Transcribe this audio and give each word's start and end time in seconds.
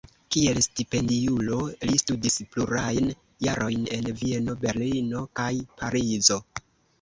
Kiel 0.35 0.59
stipendiulo 0.65 1.57
li 1.89 1.99
studis 2.03 2.37
plurajn 2.55 3.11
jarojn 3.49 3.85
en 3.99 4.09
Vieno, 4.23 4.57
Berlino 4.65 5.23
kaj 5.43 5.53
Parizo. 5.83 6.41